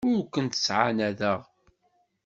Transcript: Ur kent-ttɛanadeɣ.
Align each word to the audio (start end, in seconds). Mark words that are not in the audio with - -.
Ur 0.09 0.19
kent-ttɛanadeɣ. 0.33 1.39